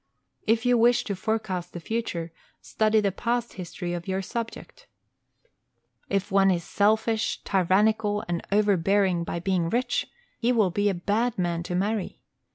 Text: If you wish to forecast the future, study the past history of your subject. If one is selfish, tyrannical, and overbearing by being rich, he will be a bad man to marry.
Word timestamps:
If 0.47 0.65
you 0.65 0.79
wish 0.79 1.03
to 1.03 1.15
forecast 1.15 1.73
the 1.73 1.79
future, 1.79 2.31
study 2.59 3.01
the 3.01 3.11
past 3.11 3.53
history 3.53 3.93
of 3.93 4.07
your 4.07 4.23
subject. 4.23 4.87
If 6.09 6.31
one 6.31 6.49
is 6.49 6.63
selfish, 6.63 7.43
tyrannical, 7.43 8.25
and 8.27 8.41
overbearing 8.51 9.23
by 9.23 9.37
being 9.37 9.69
rich, 9.69 10.07
he 10.39 10.51
will 10.51 10.71
be 10.71 10.89
a 10.89 10.95
bad 10.95 11.37
man 11.37 11.61
to 11.69 11.75
marry. 11.75 12.19